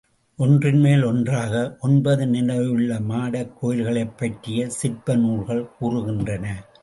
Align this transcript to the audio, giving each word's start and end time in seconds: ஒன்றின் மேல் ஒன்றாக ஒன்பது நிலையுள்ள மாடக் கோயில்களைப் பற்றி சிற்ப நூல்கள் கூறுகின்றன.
ஒன்றின் 0.37 0.79
மேல் 0.79 1.03
ஒன்றாக 1.03 1.77
ஒன்பது 1.81 2.27
நிலையுள்ள 2.27 2.99
மாடக் 2.99 3.53
கோயில்களைப் 3.61 4.17
பற்றி 4.17 4.69
சிற்ப 4.69 5.15
நூல்கள் 5.15 5.69
கூறுகின்றன. 5.81 6.47